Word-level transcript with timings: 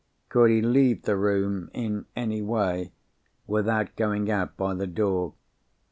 "Could 0.29 0.49
he 0.49 0.63
leave 0.63 1.03
the 1.03 1.15
room 1.15 1.69
in 1.75 2.07
any 2.15 2.41
way, 2.41 2.91
without 3.45 3.95
going 3.95 4.31
out 4.31 4.57
by 4.57 4.73
the 4.73 4.87
door?" 4.87 5.35